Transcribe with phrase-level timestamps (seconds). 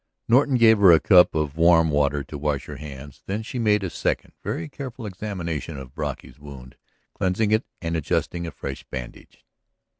[0.27, 3.21] Norton gave her a cup of warm water to wash her hands.
[3.27, 6.75] Then she made a second, very careful examination of Brocky's wound,
[7.13, 9.45] cleansing it and adjusting a fresh bandage.